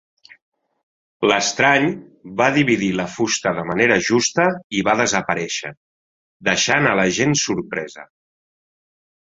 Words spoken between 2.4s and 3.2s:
dividir la